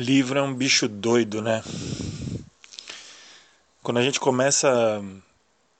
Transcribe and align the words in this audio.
Livro 0.00 0.38
é 0.38 0.42
um 0.42 0.54
bicho 0.54 0.88
doido, 0.88 1.42
né? 1.42 1.62
Quando 3.82 3.98
a 3.98 4.02
gente 4.02 4.18
começa 4.18 5.04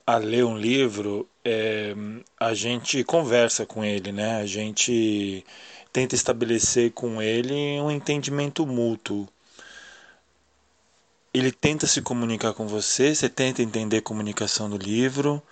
a 0.07 0.17
ler 0.19 0.45
um 0.45 0.59
livro, 0.59 1.27
é, 1.43 1.95
a 2.39 2.53
gente 2.53 3.03
conversa 3.03 3.65
com 3.65 3.83
ele, 3.83 4.13
né? 4.13 4.37
A 4.43 4.45
gente 4.45 5.43
tenta 5.91 6.15
estabelecer 6.15 6.93
com 6.93 7.23
ele 7.23 7.81
um 7.81 7.91
entendimento 7.91 8.67
mútuo. 8.67 9.27
Ele 11.33 11.51
tenta 11.51 11.87
se 11.87 12.03
comunicar 12.03 12.53
com 12.53 12.69
você, 12.69 13.15
você 13.15 13.27
tenta 13.27 13.63
entender 13.63 13.97
a 13.97 14.03
comunicação 14.03 14.69
do 14.69 14.77
livro, 14.77 15.43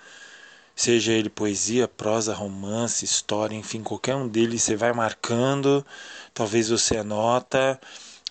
seja 0.76 1.12
ele 1.12 1.30
poesia, 1.30 1.88
prosa, 1.88 2.34
romance, 2.34 3.02
história, 3.02 3.56
enfim, 3.56 3.82
qualquer 3.82 4.14
um 4.14 4.28
deles 4.28 4.62
você 4.62 4.76
vai 4.76 4.92
marcando, 4.92 5.82
talvez 6.34 6.68
você 6.68 6.98
anota 6.98 7.80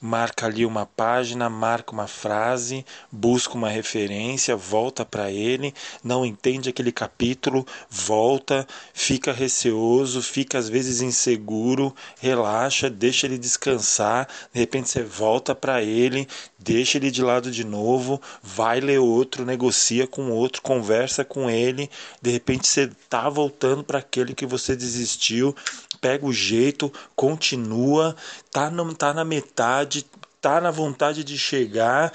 marca 0.01 0.45
ali 0.45 0.65
uma 0.65 0.85
página, 0.85 1.49
marca 1.49 1.91
uma 1.91 2.07
frase, 2.07 2.85
busca 3.11 3.55
uma 3.55 3.69
referência, 3.69 4.55
volta 4.55 5.03
para 5.03 5.31
ele, 5.31 5.73
não 6.03 6.25
entende 6.25 6.70
aquele 6.70 6.91
capítulo, 6.91 7.65
volta, 7.89 8.67
fica 8.93 9.31
receoso, 9.31 10.21
fica 10.21 10.57
às 10.57 10.70
vezes 10.70 11.01
inseguro, 11.01 11.95
relaxa, 12.20 12.89
deixa 12.89 13.25
ele 13.25 13.37
descansar, 13.37 14.27
de 14.53 14.59
repente 14.59 14.89
você 14.89 15.03
volta 15.03 15.55
para 15.55 15.81
ele, 15.81 16.27
deixa 16.59 16.98
ele 16.98 17.09
de 17.09 17.21
lado 17.23 17.49
de 17.49 17.63
novo, 17.63 18.21
vai 18.41 18.79
ler 18.79 18.99
outro, 18.99 19.45
negocia 19.45 20.05
com 20.05 20.29
outro, 20.32 20.61
conversa 20.61 21.26
com 21.26 21.49
ele, 21.49 21.89
de 22.21 22.29
repente 22.29 22.67
você 22.67 22.89
tá 23.09 23.29
voltando 23.29 23.84
para 23.84 23.99
aquele 23.99 24.34
que 24.34 24.45
você 24.45 24.76
desistiu, 24.76 25.55
pega 26.01 26.26
o 26.26 26.34
jeito, 26.34 26.91
continua, 27.15 28.15
tá, 28.51 28.70
no, 28.70 28.93
tá 28.93 29.13
na 29.13 29.26
metade, 29.26 30.05
tá 30.41 30.62
na 30.62 30.71
vontade 30.71 31.23
de 31.23 31.37
chegar, 31.37 32.12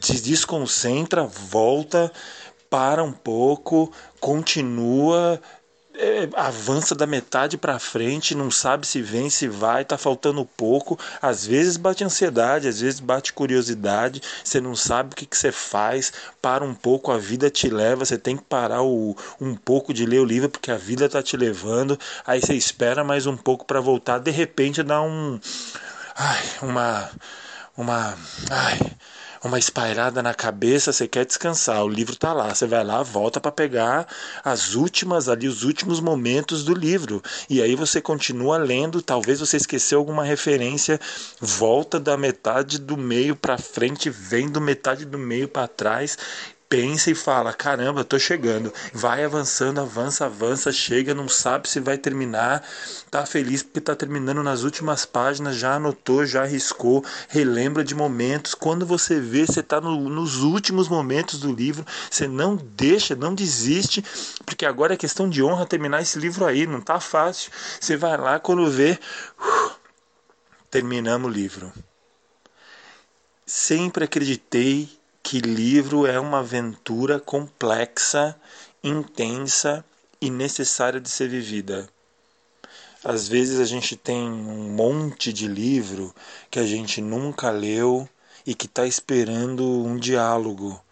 se 0.00 0.20
desconcentra, 0.20 1.24
volta, 1.24 2.12
para 2.70 3.02
um 3.02 3.12
pouco, 3.12 3.92
continua, 4.20 5.40
é, 5.98 6.28
avança 6.36 6.94
da 6.94 7.06
metade 7.06 7.58
para 7.58 7.78
frente, 7.80 8.34
não 8.34 8.52
sabe 8.52 8.86
se 8.86 9.02
vem, 9.02 9.28
se 9.28 9.48
vai, 9.48 9.84
tá 9.84 9.98
faltando 9.98 10.44
pouco. 10.44 10.96
Às 11.20 11.44
vezes 11.44 11.76
bate 11.76 12.04
ansiedade, 12.04 12.68
às 12.68 12.80
vezes 12.80 13.00
bate 13.00 13.32
curiosidade, 13.32 14.22
você 14.44 14.60
não 14.60 14.76
sabe 14.76 15.12
o 15.12 15.16
que, 15.16 15.26
que 15.26 15.36
você 15.36 15.50
faz, 15.50 16.12
para 16.40 16.64
um 16.64 16.72
pouco, 16.72 17.10
a 17.10 17.18
vida 17.18 17.50
te 17.50 17.68
leva, 17.68 18.04
você 18.04 18.16
tem 18.16 18.36
que 18.36 18.44
parar 18.44 18.82
o, 18.82 19.16
um 19.40 19.56
pouco 19.56 19.92
de 19.92 20.06
ler 20.06 20.20
o 20.20 20.24
livro 20.24 20.48
porque 20.48 20.70
a 20.70 20.76
vida 20.76 21.08
tá 21.08 21.20
te 21.20 21.36
levando, 21.36 21.98
aí 22.24 22.40
você 22.40 22.54
espera 22.54 23.02
mais 23.02 23.26
um 23.26 23.36
pouco 23.36 23.64
para 23.64 23.80
voltar, 23.80 24.18
de 24.18 24.30
repente 24.30 24.82
dá 24.84 25.02
um. 25.02 25.40
Ai, 26.14 26.42
uma. 26.62 27.10
Uma. 27.76 28.16
Ai 28.50 28.78
uma 29.44 29.58
espairada 29.58 30.22
na 30.22 30.34
cabeça, 30.34 30.92
você 30.92 31.06
quer 31.06 31.24
descansar, 31.24 31.84
o 31.84 31.88
livro 31.88 32.14
está 32.14 32.32
lá, 32.32 32.54
você 32.54 32.66
vai 32.66 32.84
lá, 32.84 33.02
volta 33.02 33.40
para 33.40 33.52
pegar 33.52 34.06
as 34.44 34.74
últimas 34.74 35.28
ali, 35.28 35.46
os 35.46 35.62
últimos 35.62 36.00
momentos 36.00 36.64
do 36.64 36.74
livro. 36.74 37.22
E 37.48 37.62
aí 37.62 37.74
você 37.74 38.00
continua 38.00 38.56
lendo, 38.56 39.02
talvez 39.02 39.40
você 39.40 39.56
esqueceu 39.56 39.98
alguma 39.98 40.24
referência, 40.24 41.00
volta 41.40 42.00
da 42.00 42.16
metade 42.16 42.78
do 42.78 42.96
meio 42.96 43.36
para 43.36 43.58
frente, 43.58 44.10
vem 44.10 44.48
do 44.48 44.60
metade 44.60 45.04
do 45.04 45.18
meio 45.18 45.48
para 45.48 45.68
trás 45.68 46.16
pensa 46.68 47.10
e 47.10 47.14
fala: 47.14 47.52
caramba, 47.52 48.04
tô 48.04 48.18
chegando. 48.18 48.72
Vai 48.92 49.24
avançando, 49.24 49.80
avança, 49.80 50.26
avança, 50.26 50.70
chega, 50.70 51.14
não 51.14 51.28
sabe 51.28 51.68
se 51.68 51.80
vai 51.80 51.96
terminar, 51.96 52.62
tá 53.10 53.24
feliz 53.24 53.62
porque 53.62 53.80
tá 53.80 53.96
terminando 53.96 54.42
nas 54.42 54.62
últimas 54.62 55.04
páginas, 55.04 55.56
já 55.56 55.74
anotou, 55.74 56.26
já 56.26 56.42
arriscou, 56.42 57.04
relembra 57.28 57.82
de 57.82 57.94
momentos. 57.94 58.54
Quando 58.54 58.84
você 58.84 59.18
vê, 59.18 59.46
você 59.46 59.62
tá 59.62 59.80
no, 59.80 60.08
nos 60.08 60.42
últimos 60.42 60.88
momentos 60.88 61.40
do 61.40 61.52
livro, 61.52 61.86
você 62.10 62.28
não 62.28 62.56
deixa, 62.56 63.16
não 63.16 63.34
desiste, 63.34 64.04
porque 64.44 64.66
agora 64.66 64.94
é 64.94 64.96
questão 64.96 65.28
de 65.28 65.42
honra 65.42 65.66
terminar 65.66 66.02
esse 66.02 66.18
livro 66.18 66.44
aí, 66.44 66.66
não 66.66 66.80
tá 66.80 67.00
fácil. 67.00 67.50
Você 67.80 67.96
vai 67.96 68.16
lá 68.16 68.38
quando 68.38 68.70
vê, 68.70 68.98
uh, 69.40 69.70
terminamos 70.70 71.30
o 71.30 71.32
livro. 71.32 71.72
Sempre 73.46 74.04
acreditei 74.04 74.98
que 75.28 75.40
livro 75.40 76.06
é 76.06 76.18
uma 76.18 76.38
aventura 76.38 77.20
complexa, 77.20 78.34
intensa 78.82 79.84
e 80.18 80.30
necessária 80.30 80.98
de 80.98 81.10
ser 81.10 81.28
vivida. 81.28 81.86
Às 83.04 83.28
vezes 83.28 83.60
a 83.60 83.66
gente 83.66 83.94
tem 83.94 84.22
um 84.22 84.70
monte 84.70 85.30
de 85.30 85.46
livro 85.46 86.14
que 86.50 86.58
a 86.58 86.64
gente 86.64 87.02
nunca 87.02 87.50
leu 87.50 88.08
e 88.46 88.54
que 88.54 88.64
está 88.64 88.86
esperando 88.86 89.62
um 89.84 89.98
diálogo. 89.98 90.82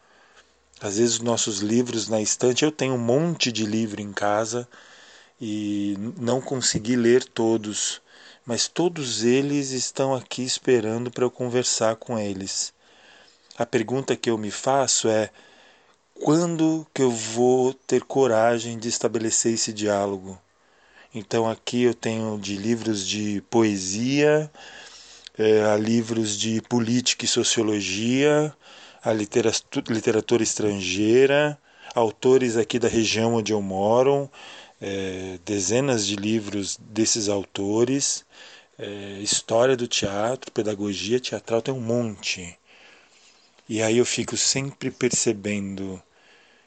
Às 0.82 0.98
vezes 0.98 1.14
os 1.14 1.20
nossos 1.20 1.60
livros 1.60 2.06
na 2.06 2.20
estante, 2.20 2.62
eu 2.62 2.70
tenho 2.70 2.92
um 2.92 2.98
monte 2.98 3.50
de 3.50 3.64
livro 3.64 4.02
em 4.02 4.12
casa 4.12 4.68
e 5.40 5.96
não 6.18 6.42
consegui 6.42 6.94
ler 6.94 7.24
todos, 7.24 8.02
mas 8.44 8.68
todos 8.68 9.24
eles 9.24 9.70
estão 9.70 10.14
aqui 10.14 10.42
esperando 10.42 11.10
para 11.10 11.24
eu 11.24 11.30
conversar 11.30 11.96
com 11.96 12.18
eles. 12.18 12.75
A 13.58 13.64
pergunta 13.64 14.14
que 14.14 14.28
eu 14.28 14.36
me 14.36 14.50
faço 14.50 15.08
é: 15.08 15.30
quando 16.12 16.86
que 16.92 17.00
eu 17.00 17.10
vou 17.10 17.72
ter 17.72 18.02
coragem 18.04 18.78
de 18.78 18.88
estabelecer 18.88 19.54
esse 19.54 19.72
diálogo? 19.72 20.38
Então 21.14 21.48
aqui 21.48 21.84
eu 21.84 21.94
tenho 21.94 22.38
de 22.38 22.54
livros 22.56 23.06
de 23.06 23.42
poesia, 23.48 24.50
é, 25.38 25.62
a 25.64 25.76
livros 25.76 26.38
de 26.38 26.60
política 26.62 27.24
e 27.24 27.28
sociologia, 27.28 28.54
a 29.02 29.12
literatura, 29.14 29.86
literatura 29.88 30.42
estrangeira, 30.42 31.58
autores 31.94 32.58
aqui 32.58 32.78
da 32.78 32.88
região 32.88 33.36
onde 33.36 33.52
eu 33.52 33.62
moro, 33.62 34.30
é, 34.82 35.38
dezenas 35.46 36.06
de 36.06 36.16
livros 36.16 36.76
desses 36.78 37.28
autores, 37.30 38.26
é, 38.78 39.18
história 39.22 39.76
do 39.76 39.86
teatro, 39.88 40.52
pedagogia 40.52 41.18
teatral, 41.18 41.62
tem 41.62 41.72
um 41.72 41.80
monte. 41.80 42.58
E 43.68 43.82
aí 43.82 43.98
eu 43.98 44.06
fico 44.06 44.36
sempre 44.36 44.90
percebendo 44.90 46.00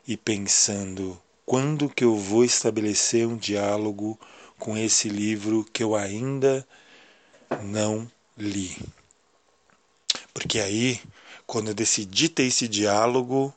e 0.08 0.18
pensando 0.18 1.20
quando 1.46 1.90
que 1.90 2.04
eu 2.04 2.16
vou 2.16 2.44
estabelecer 2.44 3.26
um 3.26 3.38
diálogo 3.38 4.20
com 4.58 4.78
esse 4.78 5.08
livro 5.08 5.66
que 5.72 5.82
eu 5.82 5.96
ainda 5.96 6.68
não 7.64 8.10
li. 8.38 8.78
Porque 10.34 10.60
aí, 10.60 11.00
quando 11.48 11.70
eu 11.70 11.74
decidir 11.74 12.30
ter 12.30 12.44
esse 12.44 12.68
diálogo, 12.68 13.54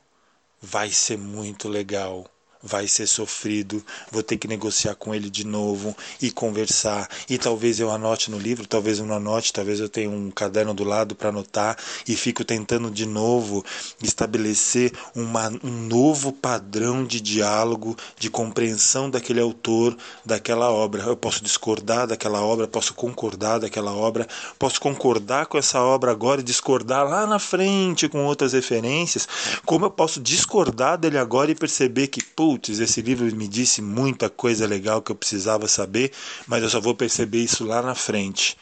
vai 0.61 0.89
ser 0.89 1.17
muito 1.17 1.67
legal 1.67 2.25
vai 2.63 2.87
ser 2.87 3.05
sofrido, 3.07 3.83
vou 4.09 4.23
ter 4.23 4.37
que 4.37 4.47
negociar 4.47 4.95
com 4.95 5.13
ele 5.13 5.29
de 5.29 5.45
novo 5.45 5.95
e 6.21 6.31
conversar. 6.31 7.09
E 7.29 7.37
talvez 7.37 7.79
eu 7.79 7.91
anote 7.91 8.31
no 8.31 8.39
livro, 8.39 8.65
talvez 8.65 8.99
eu 8.99 9.05
não 9.05 9.17
anote, 9.17 9.51
talvez 9.51 9.81
eu 9.81 9.89
tenha 9.89 10.09
um 10.09 10.31
caderno 10.31 10.73
do 10.73 10.85
lado 10.85 11.13
para 11.13 11.29
anotar 11.29 11.77
e 12.07 12.15
fico 12.15 12.45
tentando 12.45 12.89
de 12.89 13.05
novo 13.05 13.65
estabelecer 14.01 14.93
uma, 15.13 15.49
um 15.61 15.87
novo 15.87 16.31
padrão 16.31 17.03
de 17.03 17.19
diálogo, 17.19 17.97
de 18.17 18.29
compreensão 18.29 19.09
daquele 19.09 19.41
autor, 19.41 19.97
daquela 20.25 20.71
obra. 20.71 21.03
Eu 21.03 21.17
posso 21.17 21.43
discordar 21.43 22.07
daquela 22.07 22.41
obra, 22.41 22.67
posso 22.67 22.93
concordar 22.93 23.59
daquela 23.59 23.93
obra, 23.93 24.25
posso 24.57 24.79
concordar 24.79 25.47
com 25.47 25.57
essa 25.57 25.81
obra 25.81 26.11
agora 26.11 26.39
e 26.39 26.43
discordar 26.43 27.07
lá 27.07 27.27
na 27.27 27.39
frente 27.39 28.07
com 28.07 28.25
outras 28.25 28.53
referências, 28.53 29.27
como 29.65 29.85
eu 29.85 29.91
posso 29.91 30.21
discordar 30.21 30.97
dele 30.97 31.17
agora 31.17 31.51
e 31.51 31.55
perceber 31.55 32.07
que, 32.07 32.23
pô, 32.23 32.52
esse 32.69 33.01
livro 33.01 33.25
me 33.35 33.47
disse 33.47 33.81
muita 33.81 34.29
coisa 34.29 34.65
legal 34.65 35.01
que 35.01 35.11
eu 35.11 35.15
precisava 35.15 35.67
saber, 35.67 36.11
mas 36.47 36.63
eu 36.63 36.69
só 36.69 36.79
vou 36.79 36.95
perceber 36.95 37.39
isso 37.39 37.65
lá 37.65 37.81
na 37.81 37.95
frente. 37.95 38.57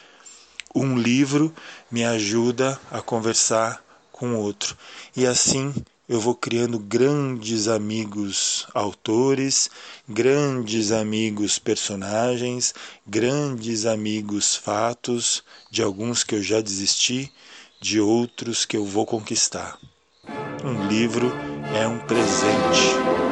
Um 0.74 0.96
livro 0.96 1.54
me 1.90 2.04
ajuda 2.04 2.80
a 2.90 3.00
conversar 3.00 3.84
com 4.10 4.34
outro. 4.36 4.76
E 5.16 5.26
assim 5.26 5.74
eu 6.08 6.20
vou 6.20 6.34
criando 6.34 6.78
grandes 6.78 7.68
amigos 7.68 8.66
autores, 8.74 9.70
grandes 10.08 10.92
amigos 10.92 11.58
personagens, 11.58 12.74
grandes 13.06 13.86
amigos 13.86 14.54
fatos, 14.54 15.42
de 15.70 15.82
alguns 15.82 16.22
que 16.22 16.34
eu 16.34 16.42
já 16.42 16.60
desisti, 16.60 17.32
de 17.80 17.98
outros 18.00 18.66
que 18.66 18.76
eu 18.76 18.84
vou 18.84 19.06
conquistar. 19.06 19.78
Um 20.64 20.86
livro 20.86 21.32
é 21.74 21.88
um 21.88 21.98
presente. 21.98 23.31